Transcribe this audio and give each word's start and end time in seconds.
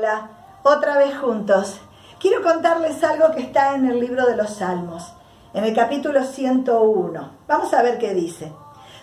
Hola, 0.00 0.30
otra 0.62 0.96
vez 0.96 1.18
juntos. 1.18 1.78
Quiero 2.18 2.42
contarles 2.42 3.04
algo 3.04 3.32
que 3.32 3.42
está 3.42 3.74
en 3.74 3.84
el 3.84 4.00
libro 4.00 4.24
de 4.24 4.34
los 4.34 4.48
Salmos, 4.48 5.12
en 5.52 5.64
el 5.64 5.74
capítulo 5.74 6.24
101. 6.24 7.30
Vamos 7.46 7.74
a 7.74 7.82
ver 7.82 7.98
qué 7.98 8.14
dice. 8.14 8.50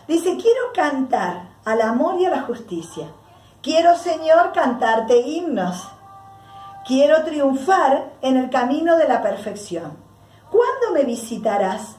Dice, 0.08 0.38
quiero 0.38 0.74
cantar 0.74 1.50
al 1.66 1.82
amor 1.84 2.20
y 2.20 2.26
a 2.26 2.32
la 2.32 2.42
justicia. 2.42 3.10
Quiero, 3.62 3.96
Señor, 3.96 4.54
cantarte 4.54 5.20
himnos. 5.20 5.88
Quiero 6.88 7.24
triunfar 7.26 8.14
en 8.24 8.38
el 8.38 8.50
camino 8.50 8.98
de 8.98 9.08
la 9.08 9.22
perfección. 9.22 9.96
¿Cuándo 10.50 10.96
me 10.96 11.04
visitarás? 11.04 11.98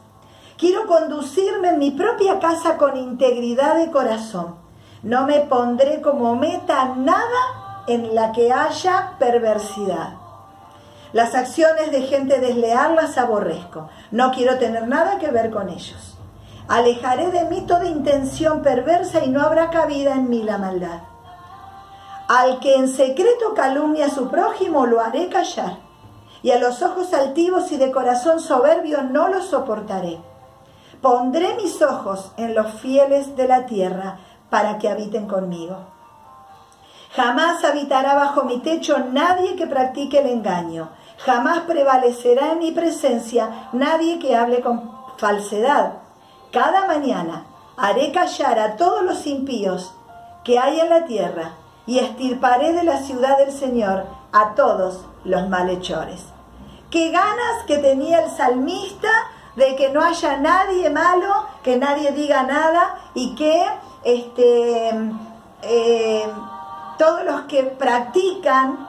Quiero 0.56 0.88
conducirme 0.88 1.68
en 1.68 1.78
mi 1.78 1.92
propia 1.92 2.40
casa 2.40 2.76
con 2.76 2.96
integridad 2.96 3.76
de 3.76 3.92
corazón. 3.92 4.56
No 5.04 5.24
me 5.24 5.38
pondré 5.42 6.00
como 6.00 6.34
meta 6.34 6.96
nada 6.96 7.67
en 7.89 8.14
la 8.14 8.32
que 8.32 8.52
haya 8.52 9.14
perversidad. 9.18 10.14
Las 11.12 11.34
acciones 11.34 11.91
de 11.91 12.02
gente 12.02 12.38
desleal 12.38 12.95
las 12.95 13.16
aborrezco. 13.16 13.88
No 14.10 14.30
quiero 14.30 14.59
tener 14.59 14.87
nada 14.87 15.19
que 15.19 15.30
ver 15.30 15.51
con 15.51 15.70
ellos. 15.70 16.19
Alejaré 16.69 17.30
de 17.30 17.46
mí 17.46 17.62
toda 17.62 17.87
intención 17.87 18.60
perversa 18.60 19.24
y 19.24 19.30
no 19.30 19.41
habrá 19.41 19.70
cabida 19.70 20.12
en 20.12 20.29
mí 20.29 20.43
la 20.43 20.59
maldad. 20.59 21.01
Al 22.29 22.60
que 22.60 22.74
en 22.74 22.88
secreto 22.88 23.55
calumnia 23.55 24.07
a 24.07 24.10
su 24.10 24.29
prójimo 24.29 24.84
lo 24.84 25.01
haré 25.01 25.30
callar, 25.30 25.79
y 26.43 26.51
a 26.51 26.59
los 26.59 26.82
ojos 26.82 27.15
altivos 27.15 27.73
y 27.73 27.79
de 27.79 27.91
corazón 27.91 28.38
soberbio 28.38 29.02
no 29.02 29.29
lo 29.29 29.43
soportaré. 29.43 30.18
Pondré 31.01 31.55
mis 31.55 31.80
ojos 31.80 32.32
en 32.37 32.55
los 32.55 32.70
fieles 32.80 33.34
de 33.34 33.48
la 33.48 33.65
tierra 33.65 34.18
para 34.51 34.77
que 34.77 34.91
habiten 34.91 35.27
conmigo. 35.27 35.98
Jamás 37.14 37.64
habitará 37.64 38.14
bajo 38.14 38.44
mi 38.44 38.58
techo 38.58 38.98
nadie 38.98 39.56
que 39.56 39.66
practique 39.66 40.18
el 40.18 40.26
engaño. 40.26 40.90
Jamás 41.18 41.60
prevalecerá 41.60 42.52
en 42.52 42.58
mi 42.58 42.72
presencia 42.72 43.68
nadie 43.73 44.18
que 44.18 44.37
hable 44.37 44.60
con 44.60 44.90
falsedad. 45.16 45.95
Cada 46.52 46.87
mañana 46.87 47.46
haré 47.76 48.12
callar 48.12 48.59
a 48.59 48.76
todos 48.76 49.02
los 49.02 49.26
impíos 49.26 49.95
que 50.45 50.59
hay 50.59 50.80
en 50.80 50.90
la 50.90 51.04
tierra 51.06 51.52
y 51.87 51.98
estirparé 51.98 52.73
de 52.73 52.84
la 52.84 52.98
ciudad 52.98 53.38
del 53.38 53.52
Señor 53.52 54.04
a 54.32 54.54
todos 54.54 55.04
los 55.24 55.48
malhechores. 55.48 56.24
Qué 56.90 57.10
ganas 57.10 57.65
que 57.66 57.78
tenía 57.78 58.24
el 58.24 58.30
salmista 58.30 59.10
de 59.56 59.74
que 59.76 59.90
no 59.90 60.02
haya 60.02 60.37
nadie 60.38 60.88
malo, 60.90 61.46
que 61.62 61.76
nadie 61.76 62.12
diga 62.12 62.45
nada 62.45 62.98
y 63.15 63.34
que 63.34 63.65
este, 64.04 64.91
eh, 65.62 66.32
todos 66.99 67.25
los 67.25 67.43
que 67.43 67.62
practican 67.62 68.88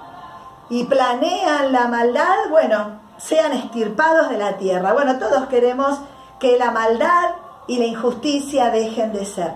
y 0.70 0.84
planean 0.86 1.72
la 1.72 1.88
maldad, 1.88 2.50
bueno, 2.50 3.00
sean 3.18 3.54
estirpados 3.54 4.30
de 4.30 4.38
la 4.38 4.58
tierra. 4.58 4.94
Bueno, 4.94 5.18
todos 5.20 5.48
queremos 5.48 6.00
que 6.40 6.58
la 6.58 6.72
maldad 6.72 7.32
y 7.68 7.78
la 7.78 7.86
injusticia 7.86 8.70
dejen 8.70 9.14
de 9.14 9.26
ser. 9.26 9.54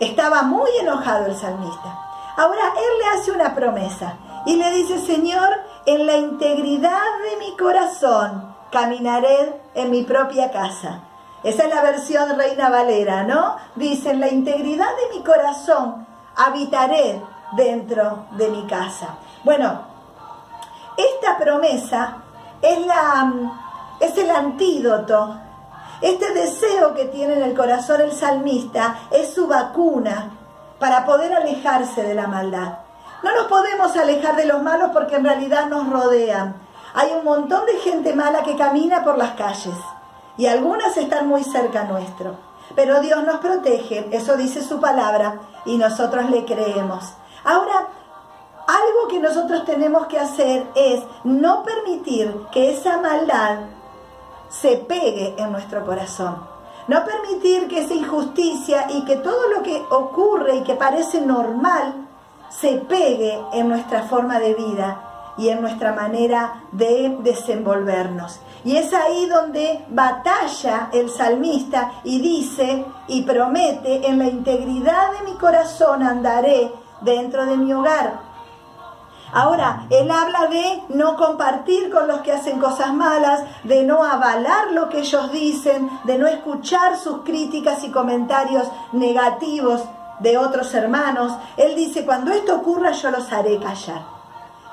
Estaba 0.00 0.42
muy 0.42 0.70
enojado 0.80 1.26
el 1.26 1.36
salmista. 1.36 1.98
Ahora 2.36 2.72
él 2.76 2.98
le 2.98 3.20
hace 3.20 3.30
una 3.30 3.54
promesa 3.54 4.16
y 4.46 4.56
le 4.56 4.70
dice, 4.72 4.98
Señor, 4.98 5.48
en 5.86 6.06
la 6.06 6.16
integridad 6.16 7.00
de 7.30 7.36
mi 7.44 7.56
corazón 7.56 8.54
caminaré 8.70 9.60
en 9.74 9.90
mi 9.90 10.02
propia 10.02 10.50
casa. 10.50 11.00
Esa 11.44 11.64
es 11.64 11.74
la 11.74 11.82
versión 11.82 12.38
Reina 12.38 12.70
Valera, 12.70 13.24
¿no? 13.24 13.56
Dice, 13.74 14.10
en 14.10 14.20
la 14.20 14.28
integridad 14.28 14.88
de 14.96 15.18
mi 15.18 15.24
corazón 15.24 16.06
habitaré 16.36 17.20
dentro 17.52 18.26
de 18.32 18.48
mi 18.48 18.66
casa. 18.66 19.16
Bueno, 19.44 19.80
esta 20.96 21.38
promesa 21.38 22.16
es, 22.60 22.86
la, 22.86 23.32
es 24.00 24.16
el 24.18 24.30
antídoto. 24.30 25.36
Este 26.00 26.32
deseo 26.32 26.94
que 26.94 27.06
tiene 27.06 27.34
en 27.34 27.42
el 27.42 27.54
corazón 27.54 28.00
el 28.00 28.12
salmista 28.12 28.96
es 29.10 29.32
su 29.32 29.46
vacuna 29.46 30.30
para 30.78 31.04
poder 31.04 31.32
alejarse 31.32 32.02
de 32.02 32.14
la 32.14 32.26
maldad. 32.26 32.78
No 33.22 33.32
nos 33.34 33.46
podemos 33.46 33.96
alejar 33.96 34.34
de 34.36 34.46
los 34.46 34.62
malos 34.62 34.90
porque 34.92 35.16
en 35.16 35.24
realidad 35.24 35.68
nos 35.68 35.88
rodean. 35.88 36.56
Hay 36.94 37.12
un 37.12 37.24
montón 37.24 37.64
de 37.66 37.74
gente 37.74 38.14
mala 38.14 38.42
que 38.42 38.56
camina 38.56 39.04
por 39.04 39.16
las 39.16 39.32
calles 39.32 39.76
y 40.36 40.46
algunas 40.46 40.96
están 40.96 41.28
muy 41.28 41.44
cerca 41.44 41.84
nuestro. 41.84 42.36
Pero 42.74 43.00
Dios 43.00 43.22
nos 43.24 43.38
protege, 43.40 44.08
eso 44.12 44.36
dice 44.36 44.62
su 44.62 44.80
palabra, 44.80 45.40
y 45.64 45.76
nosotros 45.76 46.30
le 46.30 46.44
creemos. 46.44 47.12
Ahora, 47.44 47.88
algo 48.66 49.08
que 49.08 49.18
nosotros 49.18 49.64
tenemos 49.64 50.06
que 50.06 50.18
hacer 50.18 50.66
es 50.74 51.02
no 51.24 51.62
permitir 51.62 52.34
que 52.52 52.72
esa 52.72 52.98
maldad 52.98 53.58
se 54.48 54.76
pegue 54.76 55.34
en 55.38 55.50
nuestro 55.50 55.84
corazón. 55.84 56.36
No 56.88 57.04
permitir 57.04 57.68
que 57.68 57.80
esa 57.80 57.94
injusticia 57.94 58.86
y 58.90 59.04
que 59.04 59.16
todo 59.16 59.48
lo 59.48 59.62
que 59.62 59.82
ocurre 59.90 60.56
y 60.56 60.62
que 60.62 60.74
parece 60.74 61.20
normal 61.20 62.08
se 62.50 62.76
pegue 62.76 63.40
en 63.52 63.68
nuestra 63.68 64.02
forma 64.02 64.38
de 64.38 64.54
vida 64.54 65.34
y 65.38 65.48
en 65.48 65.60
nuestra 65.60 65.92
manera 65.92 66.64
de 66.72 67.16
desenvolvernos. 67.20 68.40
Y 68.64 68.76
es 68.76 68.92
ahí 68.92 69.26
donde 69.26 69.84
batalla 69.88 70.90
el 70.92 71.08
salmista 71.08 71.92
y 72.04 72.20
dice 72.20 72.84
y 73.08 73.22
promete, 73.22 74.06
en 74.06 74.18
la 74.18 74.26
integridad 74.26 75.12
de 75.12 75.30
mi 75.30 75.36
corazón 75.38 76.02
andaré 76.02 76.70
dentro 77.02 77.46
de 77.46 77.56
mi 77.56 77.72
hogar. 77.72 78.32
Ahora, 79.34 79.86
él 79.88 80.10
habla 80.10 80.46
de 80.48 80.82
no 80.90 81.16
compartir 81.16 81.90
con 81.90 82.06
los 82.06 82.20
que 82.20 82.32
hacen 82.32 82.60
cosas 82.60 82.92
malas, 82.92 83.42
de 83.64 83.82
no 83.82 84.04
avalar 84.04 84.72
lo 84.72 84.90
que 84.90 84.98
ellos 85.00 85.32
dicen, 85.32 85.88
de 86.04 86.18
no 86.18 86.26
escuchar 86.26 86.98
sus 86.98 87.22
críticas 87.22 87.82
y 87.82 87.90
comentarios 87.90 88.68
negativos 88.92 89.82
de 90.18 90.36
otros 90.36 90.74
hermanos. 90.74 91.32
Él 91.56 91.74
dice, 91.74 92.04
cuando 92.04 92.30
esto 92.30 92.56
ocurra 92.56 92.92
yo 92.92 93.10
los 93.10 93.32
haré 93.32 93.58
callar. 93.58 94.02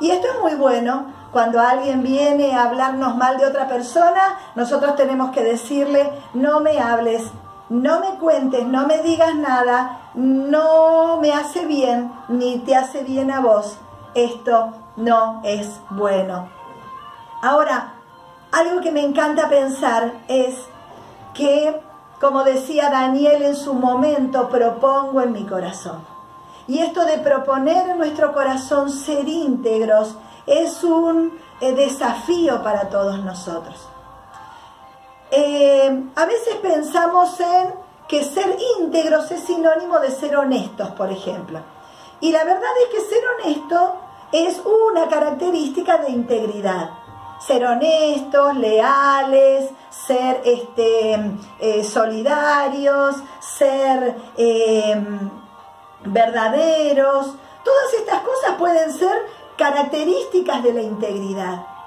Y 0.01 0.11
esto 0.11 0.27
es 0.27 0.41
muy 0.41 0.55
bueno. 0.55 1.05
Cuando 1.31 1.61
alguien 1.61 2.03
viene 2.03 2.55
a 2.55 2.63
hablarnos 2.63 3.15
mal 3.15 3.37
de 3.37 3.45
otra 3.45 3.67
persona, 3.67 4.39
nosotros 4.55 4.95
tenemos 4.95 5.31
que 5.31 5.43
decirle, 5.43 6.11
no 6.33 6.59
me 6.59 6.79
hables, 6.79 7.31
no 7.69 7.99
me 7.99 8.17
cuentes, 8.19 8.65
no 8.65 8.87
me 8.87 9.01
digas 9.03 9.35
nada, 9.35 10.11
no 10.15 11.19
me 11.21 11.31
hace 11.31 11.65
bien, 11.65 12.11
ni 12.27 12.59
te 12.59 12.75
hace 12.75 13.03
bien 13.03 13.31
a 13.31 13.39
vos. 13.39 13.77
Esto 14.15 14.73
no 14.97 15.41
es 15.43 15.79
bueno. 15.91 16.49
Ahora, 17.41 17.93
algo 18.51 18.81
que 18.81 18.91
me 18.91 19.01
encanta 19.01 19.47
pensar 19.49 20.13
es 20.27 20.55
que, 21.33 21.79
como 22.19 22.43
decía 22.43 22.89
Daniel 22.89 23.43
en 23.43 23.55
su 23.55 23.75
momento, 23.75 24.49
propongo 24.49 25.21
en 25.21 25.31
mi 25.31 25.45
corazón. 25.45 26.03
Y 26.67 26.79
esto 26.79 27.05
de 27.05 27.19
proponer 27.19 27.89
en 27.89 27.97
nuestro 27.97 28.33
corazón 28.33 28.91
ser 28.91 29.27
íntegros 29.27 30.15
es 30.45 30.83
un 30.83 31.31
eh, 31.61 31.73
desafío 31.73 32.61
para 32.63 32.89
todos 32.89 33.23
nosotros. 33.23 33.87
Eh, 35.31 36.03
a 36.15 36.25
veces 36.25 36.55
pensamos 36.55 37.39
en 37.39 37.73
que 38.07 38.23
ser 38.23 38.57
íntegros 38.79 39.29
es 39.31 39.43
sinónimo 39.43 39.99
de 39.99 40.11
ser 40.11 40.35
honestos, 40.35 40.89
por 40.91 41.11
ejemplo. 41.11 41.59
Y 42.19 42.31
la 42.31 42.43
verdad 42.43 42.69
es 42.83 42.95
que 42.95 43.07
ser 43.07 43.23
honesto 43.37 43.95
es 44.31 44.61
una 44.65 45.07
característica 45.07 45.97
de 45.97 46.11
integridad. 46.11 46.89
Ser 47.39 47.65
honestos, 47.65 48.55
leales, 48.57 49.69
ser 49.89 50.41
este, 50.43 51.13
eh, 51.59 51.83
solidarios, 51.83 53.15
ser 53.39 54.15
verdaderos. 56.03 57.27
Todas 57.63 57.93
estas 57.97 58.21
cosas 58.21 58.55
pueden 58.57 58.91
ser 58.91 59.25
características 59.57 60.63
de 60.63 60.73
la 60.73 60.81
integridad. 60.81 61.78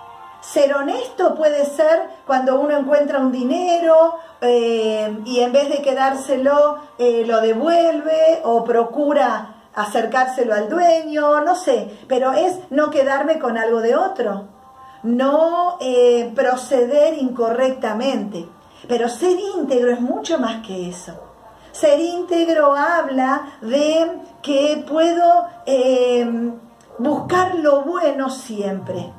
Ser 0.43 0.75
honesto 0.75 1.37
puede 1.37 1.65
ser 1.65 2.03
cuando 2.27 2.61
uno 2.61 2.77
encuentra 2.77 3.21
un 3.21 3.31
dinero 3.31 4.17
eh, 4.41 5.17
y 5.25 5.39
en 5.39 5.53
vez 5.53 5.69
de 5.69 5.83
quedárselo 5.83 6.79
eh, 6.99 7.25
lo 7.25 7.41
devuelve 7.41 8.41
o 8.43 8.65
procura 8.65 9.55
acercárselo 9.73 10.53
al 10.53 10.69
dueño, 10.69 11.43
no 11.43 11.55
sé, 11.55 11.97
pero 12.09 12.33
es 12.33 12.59
no 12.71 12.91
quedarme 12.91 13.39
con 13.39 13.57
algo 13.57 13.81
de 13.81 13.95
otro, 13.95 14.49
no 15.05 15.79
eh, 15.81 16.33
proceder 16.35 17.15
incorrectamente. 17.19 18.49
Pero 18.89 19.09
ser 19.09 19.39
íntegro 19.57 19.93
es 19.93 20.01
mucho 20.01 20.41
más 20.41 20.67
que 20.67 20.89
eso. 20.89 21.13
Ser 21.71 22.01
íntegro 22.01 22.75
habla 22.75 23.59
de 23.61 24.11
que 24.43 24.85
puedo 24.89 25.47
buscar 26.99 27.55
lo 27.55 27.83
bueno 27.83 28.29
siempre 28.29 29.13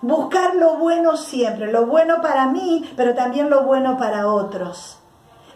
Buscar 0.00 0.54
lo 0.54 0.76
bueno 0.76 1.16
siempre, 1.16 1.72
lo 1.72 1.86
bueno 1.86 2.22
para 2.22 2.46
mí, 2.46 2.88
pero 2.96 3.14
también 3.14 3.50
lo 3.50 3.62
bueno 3.62 3.96
para 3.96 4.28
otros. 4.28 4.98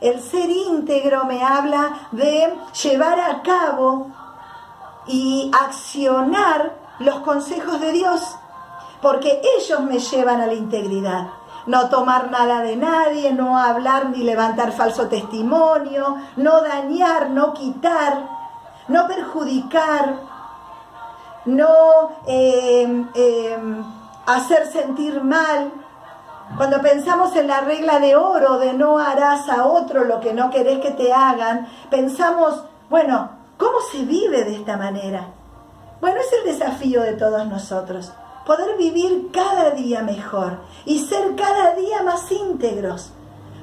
El 0.01 0.21
ser 0.21 0.51
íntegro 0.51 1.25
me 1.27 1.45
habla 1.45 2.09
de 2.11 2.53
llevar 2.83 3.21
a 3.21 3.41
cabo 3.43 4.09
y 5.07 5.49
accionar 5.55 6.73
los 6.99 7.21
consejos 7.21 7.81
de 7.81 7.93
Dios, 7.93 8.37
porque 9.01 9.41
ellos 9.59 9.81
me 9.81 10.01
llevan 10.01 10.41
a 10.41 10.47
la 10.47 10.55
integridad. 10.55 11.29
No 11.67 11.89
tomar 11.89 12.29
nada 12.33 12.63
de 12.63 12.75
nadie, 12.75 13.33
no 13.33 13.57
hablar 13.57 14.11
ni 14.11 14.25
levantar 14.25 14.73
falso 14.73 15.07
testimonio, 15.07 16.17
no 16.37 16.63
dañar, 16.63 17.31
no 17.31 17.55
quitar, 17.55 18.29
no 18.89 19.07
perjudicar, 19.07 20.17
no 21.45 21.69
eh, 22.27 23.07
eh, 23.15 23.59
hacer 24.27 24.67
sentir 24.67 25.23
mal. 25.23 25.73
Cuando 26.57 26.81
pensamos 26.81 27.35
en 27.37 27.47
la 27.47 27.61
regla 27.61 27.99
de 27.99 28.17
oro 28.17 28.59
de 28.59 28.73
no 28.75 28.99
harás 28.99 29.49
a 29.49 29.67
otro 29.67 30.05
lo 30.05 30.21
que 30.21 30.35
no 30.35 30.51
querés 30.51 30.81
que 30.81 30.91
te 30.91 31.13
hagan, 31.13 31.69
pensamos, 31.91 32.65
bueno, 32.91 33.31
¿cómo 33.57 33.79
se 33.91 34.05
vive 34.05 34.45
de 34.45 34.57
esta 34.57 34.77
manera? 34.77 35.29
Bueno, 36.01 36.21
es 36.21 36.33
el 36.33 36.45
desafío 36.45 37.01
de 37.03 37.15
todos 37.15 37.47
nosotros, 37.47 38.13
poder 38.45 38.77
vivir 38.77 39.31
cada 39.33 39.71
día 39.71 40.03
mejor 40.03 40.59
y 40.85 40.99
ser 40.99 41.37
cada 41.37 41.75
día 41.75 42.03
más 42.03 42.31
íntegros, 42.31 43.13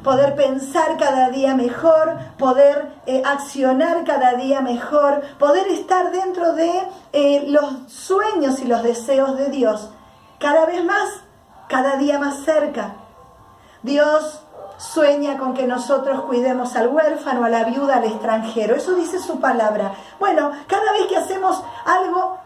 poder 0.04 0.36
pensar 0.36 0.98
cada 0.98 1.30
día 1.30 1.54
mejor, 1.54 2.18
poder 2.38 2.94
eh, 3.06 3.22
accionar 3.26 4.04
cada 4.06 4.34
día 4.34 4.62
mejor, 4.62 5.22
poder 5.38 5.68
estar 5.68 6.12
dentro 6.12 6.54
de 6.54 6.72
eh, 7.12 7.44
los 7.50 7.92
sueños 7.92 8.60
y 8.62 8.66
los 8.66 8.84
deseos 8.84 9.38
de 9.38 9.50
Dios, 9.50 9.90
cada 10.40 10.66
vez 10.66 10.84
más, 10.84 11.10
cada 11.68 11.98
día 11.98 12.20
más 12.20 12.44
cerca. 12.44 12.96
Dios 13.84 14.42
sueña 14.78 15.38
con 15.38 15.54
que 15.54 15.68
nosotros 15.68 16.22
cuidemos 16.22 16.76
al 16.76 16.88
huérfano, 16.88 17.44
a 17.44 17.50
la 17.50 17.66
viuda, 17.66 17.98
al 17.98 18.06
extranjero. 18.06 18.76
Eso 18.76 18.96
dice 18.96 19.20
su 19.20 19.40
palabra. 19.40 19.94
Bueno, 20.20 20.52
cada 20.68 20.92
vez 20.94 21.08
que 21.08 21.18
hacemos 21.18 21.62
algo 21.86 22.38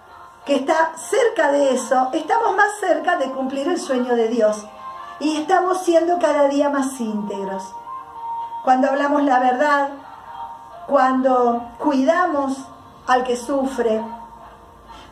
que 0.45 0.55
está 0.55 0.91
cerca 0.97 1.51
de 1.51 1.73
eso, 1.73 2.09
estamos 2.11 2.55
más 2.55 2.71
cerca 2.79 3.17
de 3.17 3.31
cumplir 3.31 3.67
el 3.67 3.79
sueño 3.79 4.15
de 4.15 4.27
Dios 4.27 4.65
y 5.19 5.37
estamos 5.37 5.83
siendo 5.83 6.19
cada 6.19 6.47
día 6.47 6.69
más 6.69 6.99
íntegros. 6.99 7.63
Cuando 8.63 8.89
hablamos 8.89 9.23
la 9.23 9.39
verdad, 9.39 9.89
cuando 10.87 11.69
cuidamos 11.77 12.57
al 13.07 13.23
que 13.23 13.37
sufre, 13.37 14.03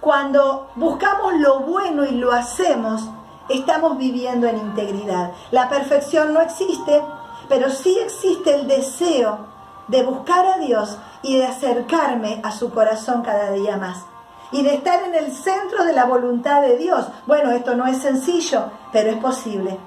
cuando 0.02 0.72
buscamos 0.76 1.36
lo 1.36 1.60
bueno 1.60 2.04
y 2.06 2.12
lo 2.12 2.32
hacemos, 2.32 3.08
estamos 3.48 3.98
viviendo 3.98 4.48
en 4.48 4.58
integridad. 4.58 5.32
La 5.52 5.70
perfección 5.70 6.34
no 6.34 6.42
existe, 6.42 7.02
pero 7.48 7.70
sí 7.70 7.98
existe 8.00 8.56
el 8.56 8.68
deseo 8.68 9.46
de 9.88 10.04
buscar 10.04 10.46
a 10.48 10.58
Dios 10.58 10.98
y 11.22 11.38
de 11.38 11.46
acercarme 11.46 12.42
a 12.44 12.52
su 12.52 12.72
corazón 12.72 13.22
cada 13.22 13.52
día 13.52 13.78
más. 13.78 14.06
Y 14.52 14.64
de 14.64 14.74
estar 14.74 15.04
en 15.04 15.16
el 15.16 15.32
centro 15.32 15.86
de 15.86 15.94
la 15.94 16.06
voluntad 16.06 16.62
de 16.62 16.78
Dios. 16.78 17.06
Bueno, 17.28 17.52
esto 17.52 17.76
no 17.76 17.86
es 17.86 18.00
sencillo, 18.00 18.72
pero 18.92 19.12
es 19.12 19.18
posible. 19.18 19.78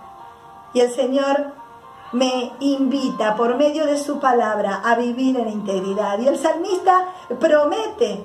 Y 0.72 0.80
el 0.80 0.92
Señor 0.92 1.52
me 2.12 2.52
invita 2.60 3.34
por 3.34 3.56
medio 3.56 3.84
de 3.84 3.98
su 3.98 4.20
palabra 4.20 4.80
a 4.84 4.94
vivir 4.94 5.36
en 5.38 5.48
integridad. 5.48 6.18
Y 6.20 6.28
el 6.28 6.38
salmista 6.38 7.08
promete. 7.40 8.24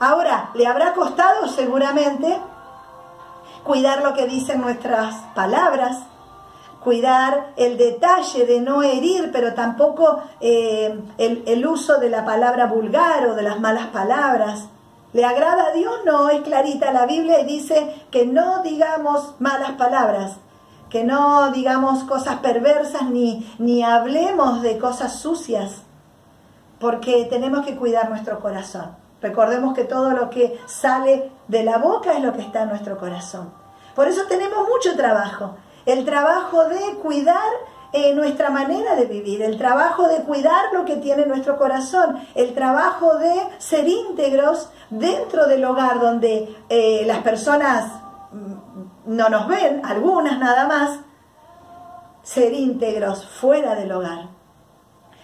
Ahora, 0.00 0.50
le 0.54 0.66
habrá 0.66 0.92
costado 0.92 1.48
seguramente 1.48 2.40
cuidar 3.62 4.02
lo 4.02 4.14
que 4.14 4.26
dicen 4.26 4.60
nuestras 4.60 5.14
palabras, 5.34 5.98
cuidar 6.80 7.52
el 7.56 7.78
detalle 7.78 8.44
de 8.44 8.60
no 8.60 8.82
herir, 8.82 9.30
pero 9.32 9.54
tampoco 9.54 10.22
eh, 10.40 11.00
el, 11.18 11.42
el 11.46 11.66
uso 11.66 11.98
de 11.98 12.10
la 12.10 12.24
palabra 12.24 12.66
vulgar 12.66 13.26
o 13.26 13.34
de 13.34 13.42
las 13.42 13.58
malas 13.58 13.86
palabras. 13.86 14.68
¿Le 15.14 15.24
agrada 15.24 15.68
a 15.68 15.72
Dios? 15.72 15.94
No, 16.04 16.28
es 16.28 16.42
clarita 16.42 16.92
la 16.92 17.06
Biblia 17.06 17.40
y 17.40 17.46
dice 17.46 18.04
que 18.10 18.26
no 18.26 18.62
digamos 18.62 19.34
malas 19.38 19.72
palabras, 19.72 20.38
que 20.90 21.04
no 21.04 21.52
digamos 21.52 22.04
cosas 22.04 22.40
perversas 22.40 23.08
ni, 23.08 23.48
ni 23.58 23.82
hablemos 23.82 24.60
de 24.60 24.76
cosas 24.78 25.18
sucias, 25.20 25.82
porque 26.80 27.26
tenemos 27.30 27.64
que 27.64 27.76
cuidar 27.76 28.10
nuestro 28.10 28.40
corazón. 28.40 29.03
Recordemos 29.20 29.74
que 29.74 29.84
todo 29.84 30.10
lo 30.10 30.30
que 30.30 30.58
sale 30.66 31.30
de 31.48 31.64
la 31.64 31.78
boca 31.78 32.12
es 32.12 32.22
lo 32.22 32.32
que 32.32 32.42
está 32.42 32.62
en 32.62 32.70
nuestro 32.70 32.98
corazón. 32.98 33.52
Por 33.94 34.08
eso 34.08 34.22
tenemos 34.28 34.68
mucho 34.68 34.96
trabajo. 34.96 35.56
El 35.86 36.04
trabajo 36.04 36.64
de 36.64 36.96
cuidar 37.02 37.50
eh, 37.92 38.12
nuestra 38.14 38.50
manera 38.50 38.96
de 38.96 39.06
vivir, 39.06 39.40
el 39.42 39.56
trabajo 39.56 40.08
de 40.08 40.24
cuidar 40.24 40.72
lo 40.72 40.84
que 40.84 40.96
tiene 40.96 41.26
nuestro 41.26 41.56
corazón, 41.56 42.18
el 42.34 42.52
trabajo 42.52 43.18
de 43.18 43.34
ser 43.58 43.86
íntegros 43.86 44.70
dentro 44.90 45.46
del 45.46 45.64
hogar 45.64 46.00
donde 46.00 46.56
eh, 46.68 47.04
las 47.06 47.18
personas 47.18 47.92
mm, 48.32 49.14
no 49.14 49.28
nos 49.28 49.46
ven, 49.46 49.80
algunas 49.84 50.38
nada 50.40 50.66
más, 50.66 50.98
ser 52.22 52.52
íntegros 52.52 53.26
fuera 53.26 53.76
del 53.76 53.92
hogar, 53.92 54.28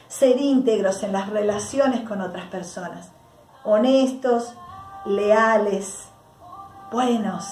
ser 0.07 0.41
íntegros 0.41 1.03
en 1.03 1.13
las 1.13 1.29
relaciones 1.29 2.07
con 2.09 2.21
otras 2.21 2.47
personas 2.47 3.11
honestos, 3.65 4.55
leales, 5.05 6.09
buenos, 6.91 7.47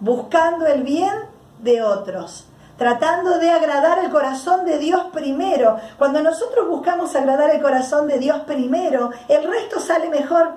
buscando 0.00 0.66
el 0.66 0.82
bien 0.82 1.12
de 1.58 1.82
otros, 1.82 2.46
tratando 2.76 3.38
de 3.38 3.50
agradar 3.50 3.98
el 3.98 4.10
corazón 4.10 4.64
de 4.64 4.78
Dios 4.78 5.06
primero. 5.12 5.78
Cuando 5.98 6.22
nosotros 6.22 6.68
buscamos 6.68 7.14
agradar 7.14 7.50
el 7.50 7.62
corazón 7.62 8.06
de 8.08 8.18
Dios 8.18 8.40
primero, 8.40 9.10
el 9.28 9.44
resto 9.44 9.80
sale 9.80 10.08
mejor. 10.08 10.52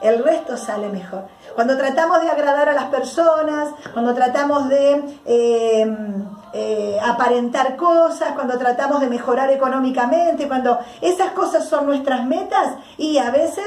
El 0.00 0.22
resto 0.22 0.56
sale 0.56 0.88
mejor. 0.88 1.24
Cuando 1.56 1.76
tratamos 1.76 2.22
de 2.22 2.30
agradar 2.30 2.68
a 2.68 2.72
las 2.72 2.84
personas, 2.84 3.70
cuando 3.92 4.14
tratamos 4.14 4.68
de 4.68 5.18
eh, 5.26 5.96
eh, 6.52 6.98
aparentar 7.02 7.76
cosas, 7.76 8.32
cuando 8.32 8.58
tratamos 8.58 9.00
de 9.00 9.08
mejorar 9.08 9.50
económicamente, 9.50 10.48
cuando 10.48 10.78
esas 11.00 11.32
cosas 11.32 11.68
son 11.68 11.86
nuestras 11.86 12.24
metas 12.24 12.74
y 12.96 13.18
a 13.18 13.30
veces 13.30 13.66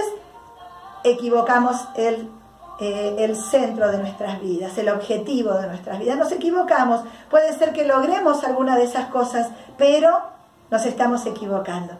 equivocamos 1.03 1.75
el, 1.95 2.29
eh, 2.79 3.15
el 3.19 3.35
centro 3.35 3.91
de 3.91 3.99
nuestras 3.99 4.41
vidas, 4.41 4.77
el 4.77 4.89
objetivo 4.89 5.53
de 5.53 5.67
nuestras 5.67 5.99
vidas. 5.99 6.17
Nos 6.17 6.31
equivocamos. 6.31 7.01
Puede 7.29 7.53
ser 7.53 7.73
que 7.73 7.85
logremos 7.85 8.43
alguna 8.43 8.75
de 8.75 8.85
esas 8.85 9.07
cosas, 9.07 9.49
pero 9.77 10.21
nos 10.69 10.85
estamos 10.85 11.25
equivocando. 11.25 11.93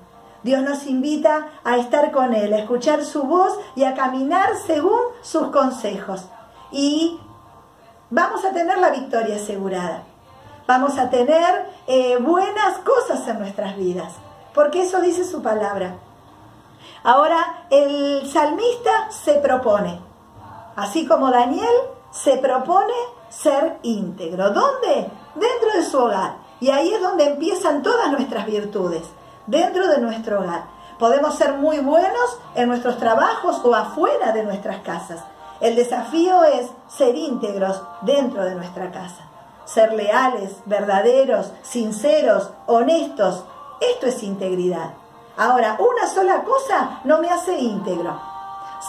Dios 0.43 0.63
nos 0.63 0.87
invita 0.87 1.47
a 1.63 1.77
estar 1.77 2.11
con 2.11 2.33
Él, 2.33 2.53
a 2.53 2.59
escuchar 2.59 3.03
su 3.03 3.23
voz 3.23 3.53
y 3.75 3.83
a 3.83 3.93
caminar 3.93 4.55
según 4.65 4.99
sus 5.21 5.49
consejos. 5.49 6.25
Y 6.71 7.19
vamos 8.09 8.43
a 8.43 8.51
tener 8.51 8.79
la 8.79 8.89
victoria 8.89 9.35
asegurada. 9.35 10.03
Vamos 10.73 10.97
a 10.97 11.09
tener 11.09 11.65
eh, 11.85 12.17
buenas 12.21 12.77
cosas 12.77 13.27
en 13.27 13.39
nuestras 13.39 13.75
vidas, 13.75 14.13
porque 14.53 14.83
eso 14.83 15.01
dice 15.01 15.25
su 15.25 15.41
palabra. 15.41 15.97
Ahora, 17.03 17.65
el 17.69 18.25
salmista 18.31 19.11
se 19.11 19.33
propone, 19.33 19.99
así 20.77 21.05
como 21.05 21.29
Daniel 21.29 21.75
se 22.11 22.37
propone 22.37 22.93
ser 23.27 23.79
íntegro. 23.83 24.51
¿Dónde? 24.51 25.11
Dentro 25.35 25.73
de 25.75 25.83
su 25.83 25.97
hogar. 25.97 26.35
Y 26.61 26.69
ahí 26.69 26.93
es 26.93 27.01
donde 27.01 27.31
empiezan 27.31 27.83
todas 27.83 28.09
nuestras 28.09 28.45
virtudes 28.45 29.03
dentro 29.47 29.89
de 29.89 29.97
nuestro 29.97 30.39
hogar. 30.39 30.67
Podemos 30.97 31.35
ser 31.35 31.55
muy 31.55 31.79
buenos 31.79 32.39
en 32.55 32.69
nuestros 32.69 32.97
trabajos 32.97 33.59
o 33.65 33.75
afuera 33.75 34.31
de 34.31 34.45
nuestras 34.45 34.79
casas. 34.83 35.19
El 35.59 35.75
desafío 35.75 36.45
es 36.45 36.69
ser 36.87 37.13
íntegros 37.17 37.81
dentro 38.03 38.45
de 38.45 38.55
nuestra 38.55 38.89
casa. 38.89 39.30
Ser 39.73 39.93
leales, 39.93 40.57
verdaderos, 40.65 41.51
sinceros, 41.61 42.49
honestos. 42.65 43.45
Esto 43.79 44.07
es 44.07 44.21
integridad. 44.23 44.93
Ahora, 45.37 45.77
una 45.79 46.07
sola 46.07 46.43
cosa 46.43 46.99
no 47.05 47.19
me 47.19 47.29
hace 47.29 47.57
íntegro. 47.57 48.19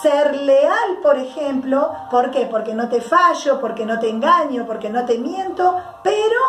Ser 0.02 0.34
leal, 0.34 0.98
por 1.02 1.16
ejemplo, 1.18 1.92
¿por 2.10 2.30
qué? 2.30 2.46
Porque 2.46 2.74
no 2.74 2.88
te 2.88 3.00
fallo, 3.00 3.60
porque 3.60 3.86
no 3.86 4.00
te 4.00 4.08
engaño, 4.08 4.66
porque 4.66 4.90
no 4.90 5.04
te 5.04 5.18
miento, 5.18 5.80
pero 6.02 6.40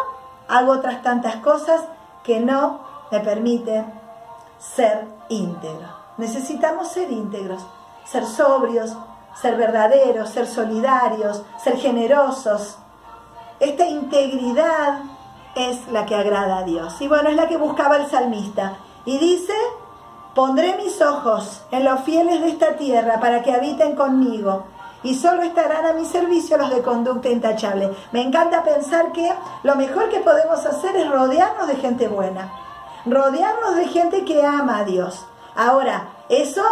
hago 0.47 0.71
otras 0.71 1.01
tantas 1.01 1.35
cosas 1.37 1.81
que 2.23 2.39
no 2.39 2.79
me 3.11 3.19
permiten 3.19 3.85
ser 4.57 5.05
íntegro. 5.29 5.87
Necesitamos 6.17 6.87
ser 6.87 7.11
íntegros, 7.11 7.61
ser 8.05 8.25
sobrios, 8.25 8.95
ser 9.39 9.57
verdaderos, 9.57 10.29
ser 10.29 10.47
solidarios, 10.47 11.43
ser 11.63 11.77
generosos. 11.77 12.77
Esta 13.63 13.87
integridad 13.87 14.99
es 15.55 15.87
la 15.91 16.05
que 16.05 16.15
agrada 16.15 16.59
a 16.59 16.63
Dios. 16.63 16.99
Y 16.99 17.07
bueno, 17.07 17.29
es 17.29 17.35
la 17.35 17.47
que 17.47 17.57
buscaba 17.57 17.95
el 17.95 18.07
salmista. 18.07 18.77
Y 19.05 19.17
dice, 19.17 19.53
pondré 20.35 20.75
mis 20.77 21.01
ojos 21.01 21.63
en 21.71 21.85
los 21.85 22.01
fieles 22.01 22.41
de 22.41 22.49
esta 22.49 22.75
tierra 22.75 23.19
para 23.19 23.41
que 23.41 23.53
habiten 23.53 23.95
conmigo. 23.95 24.65
Y 25.03 25.15
solo 25.15 25.43
estarán 25.43 25.85
a 25.85 25.93
mi 25.93 26.05
servicio 26.05 26.57
los 26.57 26.69
de 26.71 26.81
conducta 26.81 27.29
intachable. 27.29 27.91
Me 28.11 28.21
encanta 28.21 28.63
pensar 28.63 29.13
que 29.13 29.31
lo 29.63 29.75
mejor 29.75 30.09
que 30.09 30.19
podemos 30.19 30.65
hacer 30.65 30.95
es 30.97 31.09
rodearnos 31.09 31.67
de 31.67 31.75
gente 31.75 32.07
buena 32.07 32.51
rodearnos 33.05 33.75
de 33.75 33.87
gente 33.87 34.25
que 34.25 34.45
ama 34.45 34.79
a 34.79 34.85
Dios. 34.85 35.25
Ahora, 35.55 36.07
eso 36.29 36.63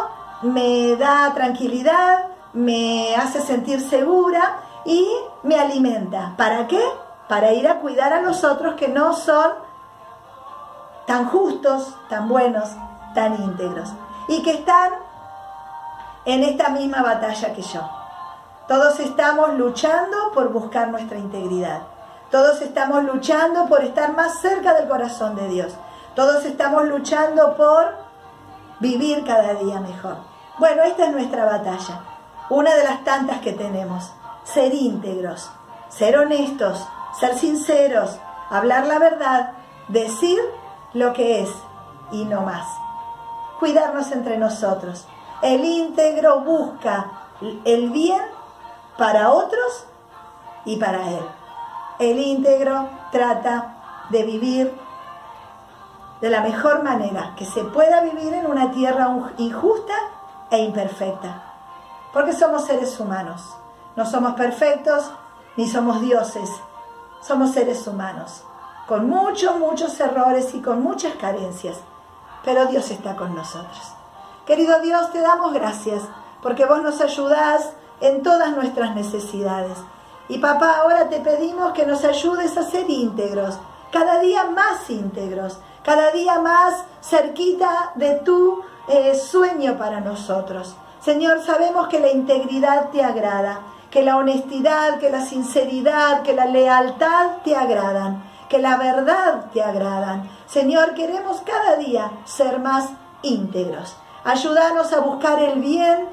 me 0.41 0.95
da 0.95 1.33
tranquilidad, 1.33 2.25
me 2.53 3.15
hace 3.15 3.41
sentir 3.41 3.81
segura 3.81 4.60
y 4.85 5.07
me 5.43 5.59
alimenta. 5.59 6.33
¿Para 6.38 6.67
qué? 6.67 6.81
Para 7.27 7.51
ir 7.53 7.67
a 7.67 7.79
cuidar 7.79 8.13
a 8.13 8.21
los 8.21 8.43
otros 8.43 8.75
que 8.75 8.88
no 8.88 9.13
son 9.13 9.51
tan 11.05 11.27
justos, 11.29 11.95
tan 12.09 12.27
buenos, 12.27 12.69
tan 13.13 13.41
íntegros 13.41 13.89
y 14.27 14.41
que 14.43 14.51
están 14.51 14.93
en 16.25 16.43
esta 16.43 16.69
misma 16.69 17.01
batalla 17.01 17.53
que 17.53 17.61
yo. 17.61 17.81
Todos 18.67 19.00
estamos 19.00 19.53
luchando 19.55 20.31
por 20.33 20.50
buscar 20.50 20.89
nuestra 20.89 21.17
integridad. 21.17 21.81
Todos 22.29 22.61
estamos 22.61 23.03
luchando 23.03 23.65
por 23.65 23.83
estar 23.83 24.13
más 24.15 24.39
cerca 24.39 24.73
del 24.73 24.88
corazón 24.88 25.35
de 25.35 25.50
Dios. 25.50 25.73
Todos 26.15 26.45
estamos 26.45 26.85
luchando 26.85 27.55
por 27.57 27.93
vivir 28.79 29.25
cada 29.25 29.53
día 29.55 29.81
mejor. 29.81 30.15
Bueno, 30.57 30.83
esta 30.83 31.05
es 31.05 31.11
nuestra 31.11 31.45
batalla. 31.45 32.00
Una 32.50 32.73
de 32.75 32.83
las 32.83 33.03
tantas 33.03 33.39
que 33.39 33.51
tenemos. 33.51 34.11
Ser 34.43 34.74
íntegros, 34.74 35.50
ser 35.89 36.17
honestos, 36.17 36.88
ser 37.19 37.38
sinceros, 37.38 38.17
hablar 38.50 38.88
la 38.88 39.00
verdad, 39.00 39.51
decir 39.88 40.39
lo 40.93 41.13
que 41.13 41.41
es 41.41 41.50
y 42.12 42.25
no 42.25 42.41
más. 42.41 42.67
Cuidarnos 43.60 44.12
entre 44.12 44.38
nosotros. 44.38 45.07
El 45.41 45.63
íntegro 45.63 46.41
busca 46.41 47.12
el 47.65 47.89
bien 47.89 48.21
para 48.98 49.31
otros 49.31 49.86
y 50.65 50.77
para 50.77 51.10
él. 51.10 51.25
El 52.00 52.19
íntegro 52.19 52.89
trata 53.12 53.75
de 54.10 54.24
vivir 54.24 54.77
de 56.19 56.29
la 56.29 56.41
mejor 56.41 56.83
manera 56.83 57.33
que 57.36 57.45
se 57.45 57.63
pueda 57.63 58.01
vivir 58.01 58.33
en 58.33 58.45
una 58.45 58.71
tierra 58.71 59.10
injusta 59.38 59.93
e 60.51 60.60
imperfecta. 60.60 61.43
Porque 62.13 62.33
somos 62.33 62.65
seres 62.65 63.00
humanos. 63.00 63.55
No 63.95 64.05
somos 64.05 64.33
perfectos 64.33 65.12
ni 65.57 65.67
somos 65.67 66.01
dioses. 66.01 66.50
Somos 67.21 67.51
seres 67.51 67.86
humanos. 67.88 68.43
Con 68.88 69.10
muchos, 69.10 69.57
muchos 69.57 70.00
errores 70.00 70.53
y 70.53 70.62
con 70.62 70.81
muchas 70.81 71.15
carencias. 71.15 71.77
Pero 72.43 72.65
Dios 72.65 72.89
está 72.89 73.15
con 73.15 73.36
nosotros. 73.36 73.93
Querido 74.45 74.79
Dios, 74.81 75.12
te 75.12 75.21
damos 75.21 75.53
gracias 75.53 76.03
porque 76.41 76.65
vos 76.65 76.81
nos 76.81 77.00
ayudás 77.01 77.74
en 78.00 78.24
todas 78.24 78.55
nuestras 78.55 78.95
necesidades. 78.95 79.77
Y 80.27 80.39
papá, 80.39 80.77
ahora 80.77 81.10
te 81.10 81.19
pedimos 81.19 81.74
que 81.74 81.86
nos 81.86 82.03
ayudes 82.03 82.57
a 82.57 82.63
ser 82.63 82.89
íntegros, 82.89 83.60
cada 83.91 84.19
día 84.19 84.45
más 84.45 84.89
íntegros, 84.89 85.57
cada 85.83 86.12
día 86.12 86.39
más 86.39 86.86
cerquita 87.01 87.91
de 87.95 88.15
tu 88.15 88.62
eh, 88.88 89.15
sueño 89.15 89.77
para 89.77 90.00
nosotros. 90.00 90.75
Señor, 91.01 91.43
sabemos 91.43 91.88
que 91.88 92.00
la 92.00 92.12
integridad 92.12 92.89
te 92.89 93.03
agrada, 93.03 93.62
que 93.91 94.03
la 94.03 94.17
honestidad, 94.17 95.00
que 95.00 95.10
la 95.10 95.21
sinceridad, 95.21 96.24
que 96.24 96.33
la 96.33 96.45
lealtad 96.45 97.38
te 97.43 97.55
agradan, 97.55 98.24
que 98.50 98.57
la 98.60 98.77
verdad 98.77 99.51
te 99.53 99.62
agradan. 99.62 100.29
Señor, 100.48 100.93
queremos 100.93 101.41
cada 101.41 101.75
día 101.75 102.12
ser 102.25 102.60
más 102.60 102.89
íntegros. 103.21 103.95
Ayúdanos 104.24 104.93
a 104.93 105.01
buscar 105.01 105.41
el 105.43 105.60
bien 105.60 106.07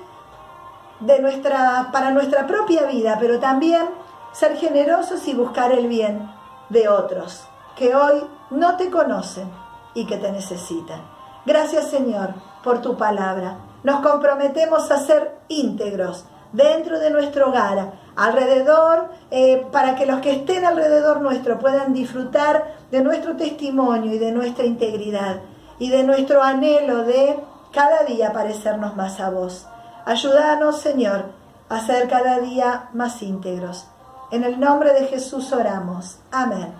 de 1.00 1.20
nuestra, 1.20 1.90
para 1.92 2.10
nuestra 2.10 2.46
propia 2.46 2.82
vida, 2.84 3.16
pero 3.20 3.38
también 3.38 3.88
ser 4.32 4.56
generosos 4.56 5.26
y 5.28 5.34
buscar 5.34 5.72
el 5.72 5.86
bien 5.86 6.30
de 6.68 6.88
otros 6.88 7.48
que 7.78 7.94
hoy 7.94 8.24
no 8.50 8.76
te 8.76 8.90
conocen 8.90 9.48
y 9.94 10.04
que 10.04 10.16
te 10.16 10.32
necesitan. 10.32 11.00
Gracias 11.46 11.88
Señor 11.90 12.34
por 12.64 12.82
tu 12.82 12.96
palabra. 12.96 13.58
Nos 13.84 14.00
comprometemos 14.00 14.90
a 14.90 14.98
ser 14.98 15.38
íntegros 15.46 16.24
dentro 16.52 16.98
de 16.98 17.10
nuestro 17.10 17.48
hogar, 17.48 17.92
alrededor, 18.16 19.10
eh, 19.30 19.66
para 19.70 19.94
que 19.94 20.06
los 20.06 20.20
que 20.20 20.32
estén 20.32 20.64
alrededor 20.64 21.20
nuestro 21.20 21.58
puedan 21.58 21.92
disfrutar 21.92 22.74
de 22.90 23.02
nuestro 23.02 23.36
testimonio 23.36 24.12
y 24.12 24.18
de 24.18 24.32
nuestra 24.32 24.64
integridad 24.64 25.40
y 25.78 25.90
de 25.90 26.02
nuestro 26.02 26.42
anhelo 26.42 27.04
de 27.04 27.38
cada 27.72 28.04
día 28.04 28.32
parecernos 28.32 28.96
más 28.96 29.20
a 29.20 29.30
vos. 29.30 29.66
Ayúdanos, 30.04 30.80
Señor, 30.80 31.26
a 31.68 31.80
ser 31.80 32.08
cada 32.08 32.38
día 32.40 32.88
más 32.94 33.22
íntegros. 33.22 33.86
En 34.30 34.44
el 34.44 34.58
nombre 34.58 34.92
de 34.92 35.06
Jesús 35.06 35.52
oramos. 35.52 36.18
Amén 36.30 36.74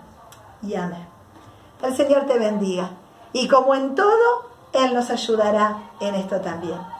y 0.63 0.75
amén. 0.75 1.07
El 1.83 1.95
Señor 1.95 2.27
te 2.27 2.39
bendiga. 2.39 2.91
Y 3.33 3.47
como 3.49 3.75
en 3.75 3.95
todo, 3.95 4.51
Él 4.73 4.95
nos 4.95 5.11
ayudará 5.11 5.91
en 6.01 6.15
esto 6.15 6.41
también. 6.41 6.98